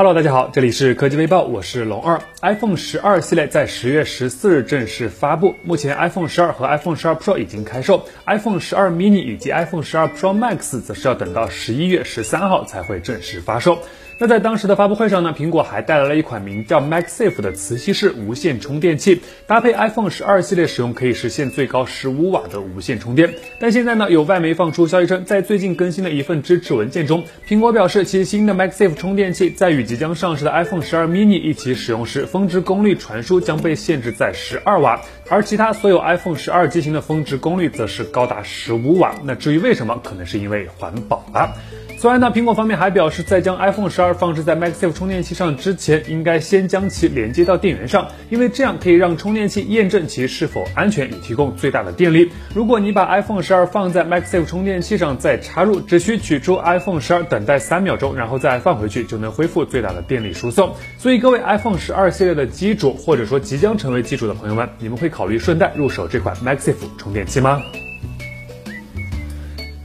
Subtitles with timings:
[0.00, 2.18] Hello，大家好，这里是科技微报，我是龙二。
[2.40, 13.80] iPhone 十二系列在十月十四日正式发布，目前 iPhone 十二和 iPhone 十二 Pro 已经开售，iPhone 十二 mini 以及 iPhone 十二 Pro Max 则是要等到十一月十三号才会正式发售。
[14.22, 23.32] 那在当时的发布会上呢，苹果还带来了一款名叫 MagSafe 的磁吸式无线充电器，搭配 iPhone 十二系列使用，可以实现最高十五瓦的无线充电。
[23.58, 39.14] 但现在呢，有外媒放出消息称，在最近更新的一份支持文件中，苹果表示其新的 MagSafe 充电器在与即将上市的 iPhone 十二 mini 一起使用时，峰值功率传输将被限制在十二瓦，而其他所有 iPhone 十二机型的峰值功率则是高达十五瓦。
[39.24, 41.54] 那至于为什么，可能是因为环保吧。
[42.00, 52.32] 此外呢，苹果方面还表示，在将 iPhone 十二放置在 MagSafe 充电器上之前，应该先将其连接到电源上，因为这样可以让充电器验证其是否安全，以提供最大的电力。
[52.54, 60.72] 如果你把 iPhone 十二放在 MagSafe 充电器上再插入，只需取出 iPhone 十二，等待三秒钟，然后再放回去，就能恢复最大的电力输送。
[60.96, 67.60] 所以各位 iPhone 十二系列的机主，或者说即将成为机主的朋友们，你们会考虑顺带入手这款 MagSafe 充电器吗？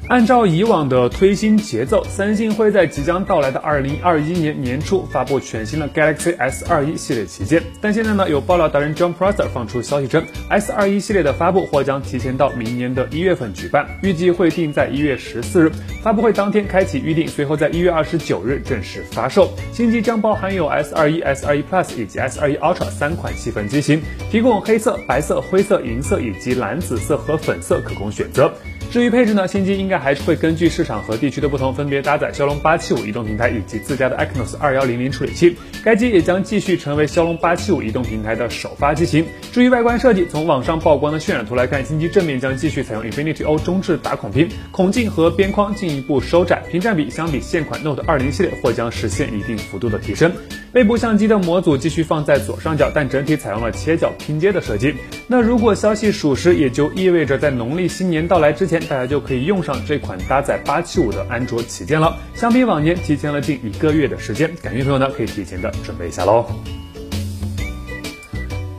[0.08, 7.64] 按照以往的推新节奏，三星会在即将到来的二零二一年年初发布全新的 Galaxy S 二一系列旗舰。
[7.81, 15.72] 但现在呢，有爆料达人 John Prosser 放出消息称，S 二一系列的发布或将提前到明年的一月份举办，预计会定在一月十四日。
[16.03, 19.50] 发布会当天开启预定，随后在一月二十九日正式发售。
[19.73, 28.53] 新机将包含有 S 二一、S 二一 Plus 以及 S 二一 Ultra 三款细分机型，提供黑色、白色、灰色、银色以及蓝紫色和粉色可供选择。
[28.96, 35.58] 至于配置呢，新机应该还是会根据市场和地区的不同，分别搭载骁龙八七五移动平台以及自家的 Exynos 二幺零零处理器。
[35.84, 39.26] 该机也将继续成为骁龙八七五移动平台的首发机型。
[39.52, 50.31] 至于外观设计，从网上曝光的渲染图来看，新机正面将继续采用 Infinity O 中置打孔屏，孔径和边框进一步收窄，屏占比相比现款 Note 二零系列或将实现一定幅度的提升。
[50.75, 54.94] 背部相机的模组继续放在左上角，但整体采用了切角拼接的设计。
[55.25, 62.18] 那如果消息属实，也就意味着在农历新年到来之前，大家就可以用上这款搭载八七五的安卓旗舰了。
[62.34, 66.46] 相比往年，提前了近一个月的时间，感兴趣朋友呢可以提前的准备一下喽。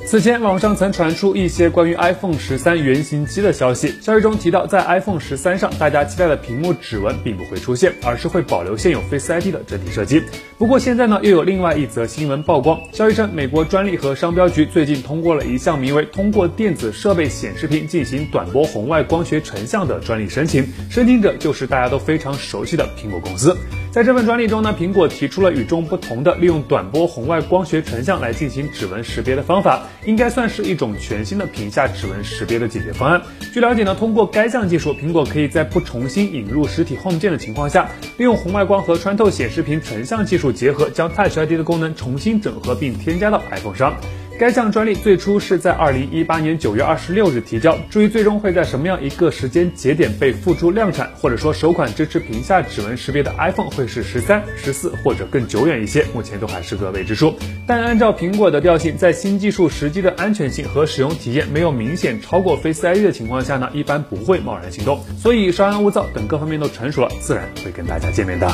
[0.07, 3.93] 此前，网上曾传出一些关于 iPhone 十三原型机的消息。
[4.01, 10.23] 消息中提到，在 iPhone 十三上，大家期待的屏幕指纹并不会出现，而是会保留现有 Face ID 的整体设计。
[10.59, 12.81] 不过现在呢，又有另外一则新闻曝光。
[12.93, 23.57] 消息称，美国专利和商标局最近通过了一项名为“通过电子设备显示屏进行短波红外光学成像”的专利申请，申请者就是大家都非常熟悉的苹果公司。
[23.97, 33.23] 在这份专利中呢，苹果提出了与众不同的利用短波红外光学成像来进行指纹识别的方法，应该算是一种全新的屏下指纹识别的解决方案。
[33.55, 43.97] 据了解呢，通过该项技术，苹果可以在不重新引入实体 Home 键的情况下，利用红外光和穿透显示屏成像技术结合，将 Touch ID 的功能重新整合并添加到 iPhone 上。
[44.39, 57.35] 该项专利最初是在二零一八年九月二十六日提交，至于最终会在什么样一个时间节点被付诸量产，或者说首款支持屏下指纹识别的 iPhone 会是十三、十四或者更久远一些，目前都还是个未知数。
[57.67, 65.03] 但按照苹果的调性，在新技术实际的安全性和使用体验没有明显超过 Face ID 的情况下呢，一般不会贸然行动。
[65.19, 68.47] 所以稍安勿躁，等各方面都成熟了，自然会跟大家见面的。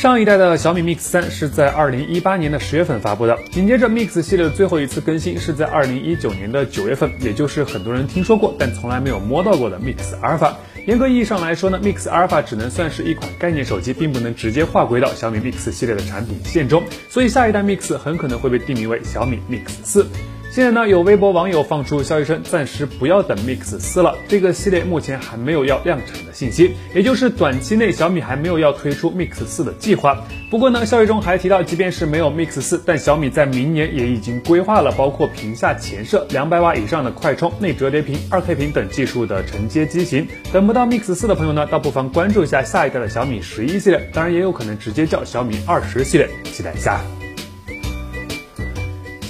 [0.00, 10.54] 上一代的小米 Mix 三是在二零一八年的十月份发布的，紧接着 Mix 系列的最后一次更新是在二零一九年的九月份，也就是很多人听说过但从来没有摸到过的 Mix Alpha。
[10.86, 20.06] 严格意义上来说呢，Mix Alpha 只能算是一款概念手机，并不能直接划归到小米 Mix 系列的产品线中，所以下一代 Mix 很可能会被定名为小米 Mix 四。
[20.52, 30.24] 现在呢，有微博网友放出消息称，暂时不要等 Mix 四了，这个系列目前还没有要量产的信息，也就是短期内小米还没有要推出 Mix 四的计划。
[30.50, 40.26] 不过呢，消息中还提到，即便是没有 Mix 四，但小米在明年也已经规划了包括屏下前摄、两百瓦以上的快充、内折叠屏、二 K 屏等技术的承接机型。
[40.52, 47.00] 等不到 Mix 四的朋友呢，倒不妨关注一下下一代的小米十一系列，当然也有可能直接叫小米二十系列，期待一下。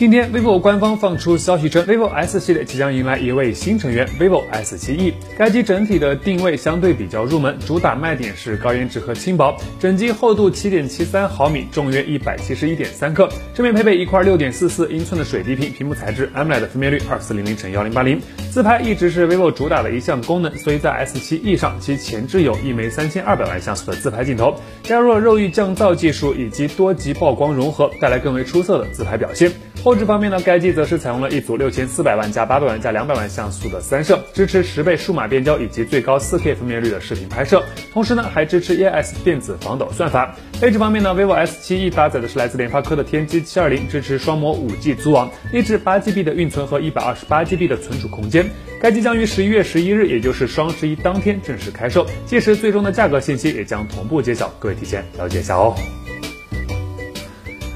[0.01, 5.13] 今天，vivo 官方放出消息称，vivo S 系列即将迎来一位新成员，vivo S7e。
[5.37, 9.55] 该机整体的定位相对比较入门，主打卖点是高颜值和轻薄。
[9.79, 13.29] 整机厚度七点七三毫米，重约一百七十一点三克。
[13.53, 18.19] 正面配备一块六点四四英寸的水滴屏，屏幕材质 AMOLED 分辨率二四零零乘幺零八零。
[18.51, 29.53] 自拍一直是 vivo 主打的一项功能，所以在 S7e 上，其前置有一枚三千二百万像素的自拍镜头，加入了肉欲降噪技术以及多级曝光融合，带来更为出色的自拍表现。
[29.83, 40.37] 后置方面呢，该机则是采用了一组六千四百万加八百万加两百万像素的三摄，支持十倍数码变焦以及最高四 K 分辨率的视频拍摄，同时呢还支持 EIS 电子防抖算法。
[40.61, 48.51] 配置方面呢，vivo S7e 搭载的是来自联发科的天玑七二零，支持双模五 G 组网，内置八 GB 的运存和一百二十八 GB 的存储空间。
[48.83, 55.75] 该机将于十一月十一日，也就是双十一当天正式开售，届时最终的价格信息也将同步揭晓，各位提前了解一下哦。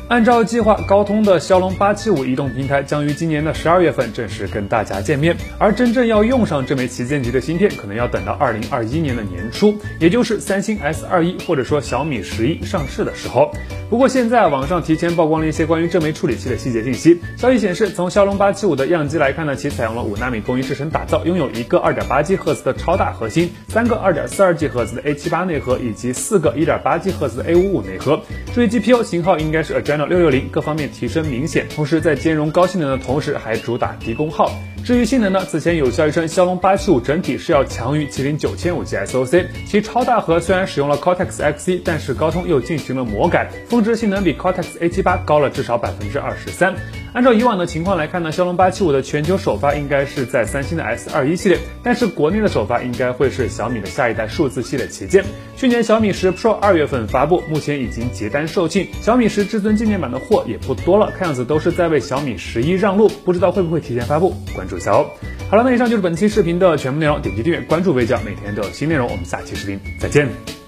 [0.06, 13.51] 按照计划，高通的骁龙八七五移动平台将于今年的十二月份正式跟大家见面，而真正要用上这枚旗舰级的芯片，可能要等到二零二一年的年初，也就是三星 S 二一或者说小米十一上市的时候。
[13.89, 17.21] 不过现在网上提前曝光了一些关于这枚处理器的细节信息。
[17.39, 28.21] 消息显示，从骁龙八七五的样机来看呢，其采用了五纳米工艺制成打造，拥有一个二点八 G 赫兹的超大核心，三个二点四二 G 赫兹的 A 七八内核，以及四个一点八 G 赫兹的 A 五五内核。
[28.55, 31.67] 至于 GPU 型号应该是 AGA l 六六零，各方面提升明显。
[31.75, 34.50] 同时在兼容高性能的同时，还主打低功耗。
[34.85, 35.43] 至于性能呢？
[35.46, 39.46] 此前有消息称，骁龙八七五整体是要强于麒麟九千五 G SoC。
[39.67, 46.75] 其超大核虽然使用了 Cortex X1，但是高通又进行了魔改，峰值性能比 Cortex A 七八高了至少百分之二十三。
[47.14, 55.25] 按照以往的情况来看呢，骁龙八七五的全球首发应该是在三星的 S 二一系列，但是国内的首发应该会是小米的下一代数字系列旗舰。
[55.64, 65.06] 去年小米十 Pro 二月份发布，目前已经结单售罄，小米十至尊纪念版的货也不多了，看样子都是在为小米十一让路，不知道会不会提前发布，关注一下哦。
[65.49, 70.63] 好了，那以上就是本期视频的全部内容，点击订阅关注微教，每天都有新内容，我们下期视频再见。